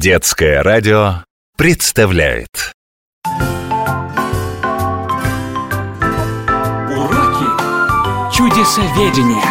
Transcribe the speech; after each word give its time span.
Детское 0.00 0.62
радио 0.62 1.24
представляет 1.56 2.72
Уроки 6.94 7.48
чудесоведения. 8.32 9.42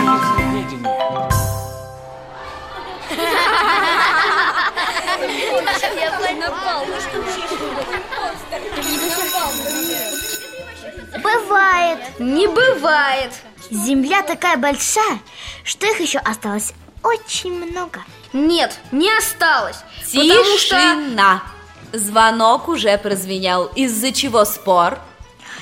Бывает. 11.21 11.99
Не 12.19 12.47
бывает. 12.47 13.33
Земля 13.69 14.21
такая 14.21 14.55
большая, 14.55 15.19
что 15.65 15.85
их 15.87 15.99
еще 15.99 16.19
осталось 16.19 16.73
очень 17.03 17.51
много. 17.51 17.99
Нет, 18.33 18.79
не 18.91 19.09
осталось. 19.17 19.77
Потому 20.05 20.57
что... 20.57 20.75
Тишина! 20.75 21.43
Звонок 21.93 22.67
уже 22.67 22.97
прозвенел. 22.97 23.71
Из-за 23.75 24.11
чего 24.11 24.45
спор? 24.45 24.99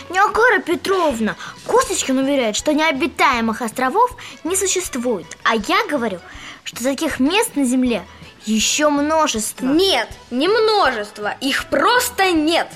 Неогора 0.09 0.59
Петровна, 0.59 1.35
Косточкин 1.65 2.19
уверяет, 2.19 2.55
что 2.55 2.73
необитаемых 2.73 3.61
островов 3.61 4.15
не 4.43 4.55
существует. 4.55 5.25
А 5.43 5.55
я 5.55 5.85
говорю, 5.89 6.19
что 6.63 6.83
таких 6.83 7.19
мест 7.19 7.55
на 7.55 7.65
Земле 7.65 8.03
еще 8.45 8.89
множество. 8.89 9.65
Нет, 9.65 10.09
не 10.29 10.47
множество. 10.47 11.35
Их 11.41 11.65
просто 11.65 12.31
нет. 12.31 12.67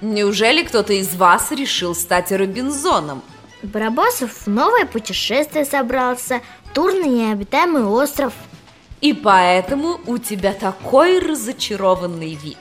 Неужели 0.00 0.62
кто-то 0.62 0.92
из 0.92 1.14
вас 1.14 1.50
решил 1.50 1.94
стать 1.94 2.30
Робинзоном? 2.30 3.22
Барабасов 3.62 4.30
в 4.44 4.46
новое 4.46 4.86
путешествие 4.86 5.64
собрался, 5.64 6.42
тур 6.74 6.92
на 6.92 7.06
необитаемый 7.06 7.84
остров. 7.84 8.32
И 9.06 9.12
поэтому 9.12 10.00
у 10.08 10.18
тебя 10.18 10.52
такой 10.52 11.20
разочарованный 11.20 12.34
вид. 12.34 12.58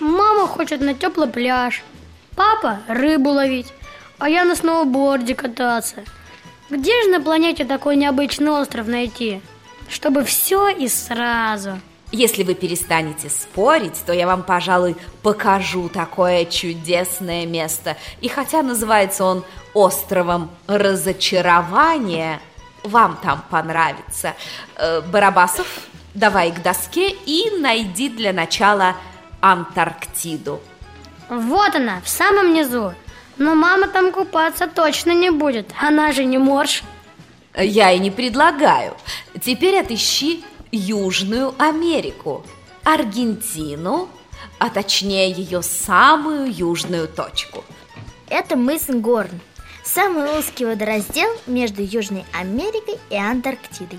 Мама 0.00 0.46
хочет 0.46 0.80
на 0.80 0.94
теплый 0.94 1.28
пляж, 1.28 1.82
папа 2.34 2.80
рыбу 2.88 3.28
ловить, 3.28 3.66
а 4.18 4.30
я 4.30 4.46
на 4.46 4.56
сноуборде 4.56 5.34
кататься. 5.34 5.96
Где 6.70 7.02
же 7.02 7.10
на 7.10 7.20
планете 7.20 7.66
такой 7.66 7.96
необычный 7.96 8.50
остров 8.50 8.86
найти, 8.86 9.42
чтобы 9.90 10.24
все 10.24 10.70
и 10.70 10.88
сразу? 10.88 11.78
Если 12.12 12.44
вы 12.44 12.54
перестанете 12.54 13.28
спорить, 13.28 14.02
то 14.06 14.14
я 14.14 14.26
вам, 14.26 14.44
пожалуй, 14.44 14.96
покажу 15.22 15.90
такое 15.90 16.46
чудесное 16.46 17.44
место. 17.44 17.98
И 18.22 18.28
хотя 18.28 18.62
называется 18.62 19.22
он 19.22 19.44
островом 19.74 20.50
разочарования, 20.66 22.40
вам 22.82 23.18
там 23.22 23.44
понравится. 23.50 24.34
Э, 24.76 25.00
Барабасов, 25.00 25.66
давай 26.14 26.52
к 26.52 26.62
доске 26.62 27.10
и 27.10 27.50
найди 27.58 28.08
для 28.08 28.32
начала 28.32 28.96
Антарктиду. 29.40 30.60
Вот 31.28 31.74
она, 31.74 32.00
в 32.00 32.08
самом 32.08 32.52
низу. 32.52 32.94
Но 33.36 33.54
мама 33.54 33.86
там 33.86 34.10
купаться 34.10 34.66
точно 34.66 35.12
не 35.12 35.30
будет, 35.30 35.72
она 35.80 36.10
же 36.10 36.24
не 36.24 36.38
морж. 36.38 36.82
Я 37.56 37.92
и 37.92 37.98
не 37.98 38.10
предлагаю. 38.10 38.96
Теперь 39.40 39.78
отыщи 39.78 40.42
Южную 40.72 41.54
Америку, 41.58 42.44
Аргентину, 42.82 44.08
а 44.58 44.70
точнее 44.70 45.30
ее 45.30 45.62
самую 45.62 46.52
южную 46.52 47.06
точку. 47.06 47.64
Это 48.28 48.56
мыс 48.56 48.86
Горн, 48.88 49.40
самый 49.98 50.38
узкий 50.38 50.64
водораздел 50.64 51.28
между 51.48 51.82
Южной 51.82 52.24
Америкой 52.32 53.00
и 53.10 53.16
Антарктидой. 53.16 53.98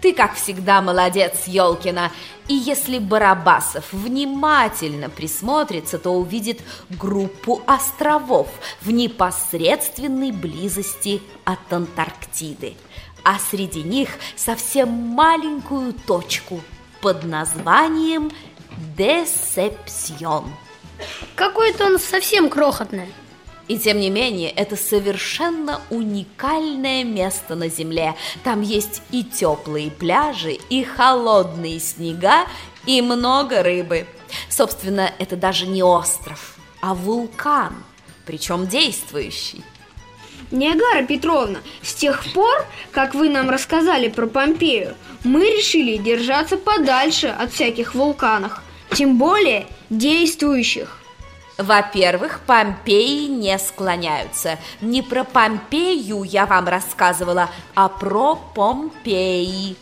Ты, 0.00 0.14
как 0.14 0.34
всегда, 0.34 0.80
молодец, 0.80 1.42
Ёлкина. 1.46 2.10
И 2.48 2.54
если 2.54 2.98
Барабасов 2.98 3.92
внимательно 3.92 5.10
присмотрится, 5.10 5.98
то 5.98 6.12
увидит 6.12 6.62
группу 6.88 7.60
островов 7.66 8.48
в 8.80 8.90
непосредственной 8.90 10.32
близости 10.32 11.20
от 11.44 11.70
Антарктиды. 11.70 12.72
А 13.22 13.38
среди 13.38 13.82
них 13.82 14.08
совсем 14.36 14.88
маленькую 14.88 15.92
точку 15.92 16.62
под 17.02 17.24
названием 17.24 18.30
Десепсьон. 18.96 20.50
Какой-то 21.34 21.84
он 21.84 21.98
совсем 21.98 22.48
крохотный. 22.48 23.12
И 23.68 23.78
тем 23.78 23.98
не 23.98 24.10
менее, 24.10 24.50
это 24.50 24.76
совершенно 24.76 25.80
уникальное 25.90 27.02
место 27.02 27.56
на 27.56 27.68
Земле. 27.68 28.14
Там 28.44 28.62
есть 28.62 29.02
и 29.10 29.24
теплые 29.24 29.90
пляжи, 29.90 30.52
и 30.70 30.84
холодные 30.84 31.80
снега, 31.80 32.46
и 32.86 33.02
много 33.02 33.62
рыбы. 33.62 34.06
Собственно, 34.48 35.12
это 35.18 35.36
даже 35.36 35.66
не 35.66 35.82
остров, 35.82 36.56
а 36.80 36.94
вулкан, 36.94 37.74
причем 38.24 38.68
действующий. 38.68 39.64
Ниагара 40.52 41.04
Петровна, 41.04 41.58
с 41.82 41.92
тех 41.94 42.24
пор, 42.32 42.64
как 42.92 43.14
вы 43.14 43.28
нам 43.28 43.50
рассказали 43.50 44.08
про 44.08 44.28
Помпею, 44.28 44.94
мы 45.24 45.40
решили 45.40 45.96
держаться 45.96 46.56
подальше 46.56 47.26
от 47.26 47.52
всяких 47.52 47.96
вулканов, 47.96 48.60
тем 48.92 49.18
более 49.18 49.66
действующих. 49.90 51.00
Во-первых, 51.58 52.40
Помпеи 52.46 53.28
не 53.28 53.58
склоняются. 53.58 54.58
Не 54.82 55.00
про 55.00 55.24
Помпею 55.24 56.22
я 56.22 56.44
вам 56.44 56.68
рассказывала, 56.68 57.48
а 57.74 57.88
про 57.88 58.36
Помпеи. 58.36 59.76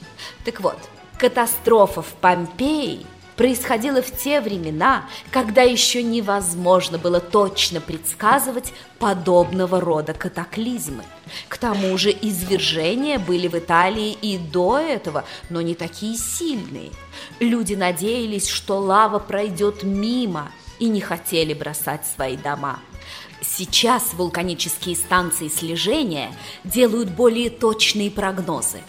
Так 0.44 0.60
вот, 0.60 0.78
катастрофа 1.18 2.02
в 2.02 2.12
Помпеи 2.20 3.04
происходила 3.34 4.02
в 4.02 4.16
те 4.16 4.40
времена, 4.40 5.08
когда 5.32 5.62
еще 5.62 6.04
невозможно 6.04 6.96
было 6.96 7.18
точно 7.18 7.80
предсказывать 7.80 8.72
подобного 9.00 9.80
рода 9.80 10.14
катаклизмы. 10.14 11.02
К 11.48 11.58
тому 11.58 11.98
же 11.98 12.10
извержения 12.10 13.18
были 13.18 13.48
в 13.48 13.58
Италии 13.58 14.12
и 14.12 14.38
до 14.38 14.78
этого, 14.78 15.24
но 15.50 15.60
не 15.60 15.74
такие 15.74 16.16
сильные. 16.16 16.92
Люди 17.40 17.74
надеялись, 17.74 18.48
что 18.48 18.78
лава 18.78 19.18
пройдет 19.18 19.82
мимо– 19.82 20.52
и 20.78 20.86
не 20.86 21.00
хотели 21.00 21.54
бросать 21.54 22.06
свои 22.06 22.36
дома. 22.36 22.80
Сейчас 23.40 24.14
вулканические 24.14 24.96
станции 24.96 25.48
слежения 25.48 26.32
делают 26.64 27.10
более 27.10 27.50
точные 27.50 28.10
прогнозы. 28.10 28.80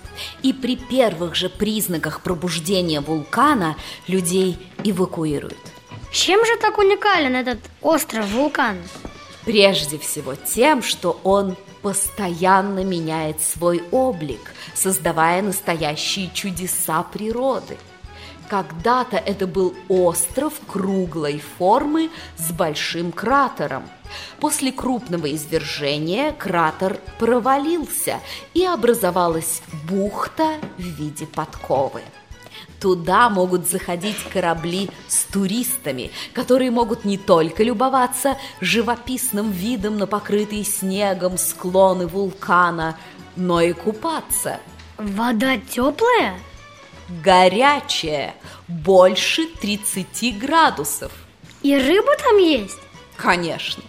И 0.44 0.54
при 0.54 0.78
первых 0.78 1.36
же 1.36 1.50
признаках 1.50 2.22
пробуждения 2.22 3.02
вулкана 3.02 3.76
людей 4.08 4.58
эвакуируют. 4.84 5.58
Чем 6.12 6.46
же 6.46 6.56
так 6.58 6.78
уникален 6.78 7.36
этот 7.36 7.60
остров-вулкан? 7.82 8.78
Прежде 9.44 10.00
всего 10.00 10.36
тем, 10.36 10.82
что 10.82 11.20
он 11.24 11.58
постоянно 11.82 12.84
меняет 12.84 13.42
свой 13.42 13.84
облик, 13.92 14.54
создавая 14.74 15.42
настоящие 15.42 16.32
чудеса 16.34 17.04
природы– 17.04 17.78
когда-то 18.50 19.18
это 19.18 19.48
был 19.48 19.76
остров 19.90 20.54
круглой 20.68 21.42
формы 21.58 22.10
с 22.38 22.52
большим 22.52 23.12
кратером. 23.12 23.84
После 24.40 24.72
крупного 24.72 25.34
извержения 25.34 26.32
кратер 26.32 27.00
провалился 27.20 28.20
и 28.54 28.64
образовалась 28.64 29.62
бухта 29.90 30.58
в 30.78 30.82
виде 30.82 31.26
подковы. 31.26 32.02
Туда 32.80 33.30
могут 33.30 33.68
заходить 33.68 34.18
корабли 34.32 34.90
с 35.08 35.24
туристами, 35.26 36.12
которые 36.34 36.72
могут 36.72 37.06
не 37.06 37.18
только 37.18 37.64
любоваться 37.64 38.38
живописным 38.62 39.52
видом 39.52 39.98
на 39.98 40.08
покрытые 40.08 40.64
снегом 40.64 41.38
склоны 41.38 42.06
вулкана, 42.06 42.98
но 43.36 43.62
и 43.62 43.74
купаться. 43.74 44.60
Вода 44.98 45.58
теплая? 45.58 46.38
Горячее, 47.10 48.36
больше 48.68 49.48
30 49.48 50.38
градусов. 50.40 51.12
И 51.62 51.76
рыба 51.76 52.16
там 52.24 52.38
есть? 52.38 52.80
Конечно. 53.16 53.84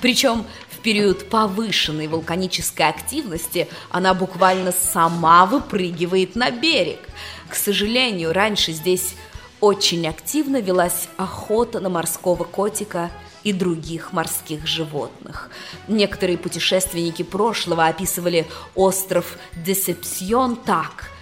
Причем 0.00 0.46
в 0.70 0.78
период 0.78 1.28
повышенной 1.28 2.06
вулканической 2.06 2.88
активности 2.88 3.68
она 3.90 4.14
буквально 4.14 4.72
сама 4.72 5.46
выпрыгивает 5.46 6.36
на 6.36 6.50
берег. 6.50 7.00
К 7.48 7.54
сожалению, 7.54 8.32
раньше 8.32 8.72
здесь 8.72 9.14
очень 9.60 10.06
активно 10.06 10.60
велась 10.60 11.08
охота 11.16 11.80
на 11.80 11.88
морского 11.88 12.44
котика 12.44 13.10
и 13.42 13.52
других 13.52 14.12
морских 14.12 14.66
животных. 14.66 15.50
Некоторые 15.88 16.38
путешественники 16.38 17.22
прошлого 17.22 17.86
описывали 17.86 18.46
остров 18.74 19.38
Десепсьон 19.56 20.56
так– 20.56 21.10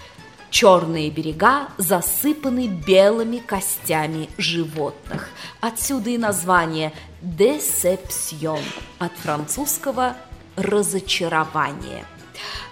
Черные 0.58 1.10
берега 1.10 1.68
засыпаны 1.76 2.66
белыми 2.66 3.40
костями 3.40 4.30
животных. 4.38 5.28
Отсюда 5.60 6.08
и 6.08 6.16
название 6.16 6.94
«десепсьон» 7.20 8.62
от 8.98 9.12
французского 9.18 10.16
«разочарование». 10.56 12.06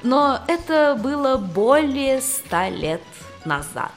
Но 0.03 0.41
это 0.49 0.99
было 0.99 1.37
более 1.37 2.23
ста 2.23 2.71
лет 2.71 3.03
назад. 3.45 3.93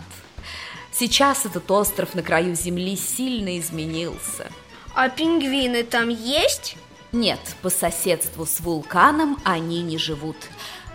Сейчас 0.91 1.45
этот 1.45 1.71
остров 1.71 2.13
на 2.13 2.23
краю 2.23 2.55
земли 2.55 2.97
сильно 2.97 3.57
изменился. 3.57 4.51
А 4.95 5.07
пингвины 5.07 5.83
там 5.83 6.09
есть? 6.09 6.75
Нет, 7.13 7.39
по 7.61 7.69
соседству 7.69 8.45
с 8.45 8.59
вулканом 8.59 9.39
они 9.45 9.81
не 9.81 9.97
живут. 9.97 10.35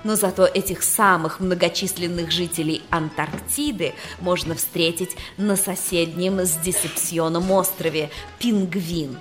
Но 0.05 0.17
зато 0.17 0.47
этих 0.47 0.83
самых 0.83 1.41
многочисленных 1.41 2.31
жителей 2.31 2.83
Антарктиды 2.91 3.95
можно 4.21 4.55
встретить 4.55 5.17
на 5.37 5.57
соседнем 5.57 6.41
с 6.41 6.57
Десепсионом 6.57 7.51
острове 7.51 8.11
Пингвин. 8.39 9.19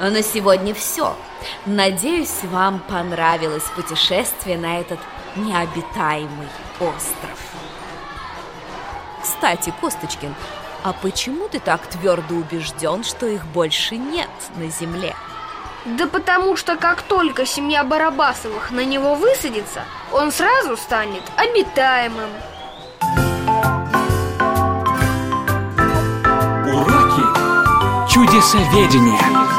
А 0.00 0.10
на 0.10 0.22
сегодня 0.22 0.74
все. 0.74 1.16
Надеюсь, 1.64 2.42
вам 2.44 2.80
понравилось 2.80 3.62
путешествие 3.76 4.58
на 4.58 4.80
этот 4.80 4.98
необитаемый 5.36 6.48
остров. 6.80 7.38
Кстати, 9.22 9.72
Косточкин, 9.80 10.34
а 10.82 10.92
почему 10.92 11.48
ты 11.48 11.60
так 11.60 11.86
твердо 11.86 12.34
убежден, 12.34 13.04
что 13.04 13.26
их 13.26 13.46
больше 13.46 13.96
нет 13.96 14.30
на 14.56 14.68
Земле? 14.68 15.14
Да 15.84 16.06
потому 16.06 16.56
что 16.56 16.76
как 16.76 17.02
только 17.02 17.44
семья 17.44 17.82
Барабасовых 17.82 18.70
на 18.70 18.84
него 18.84 19.16
высадится, 19.16 19.82
он 20.12 20.30
сразу 20.30 20.76
станет 20.76 21.22
обитаемым. 21.36 22.30
Уроки 26.72 28.12
чудесоведения. 28.12 29.51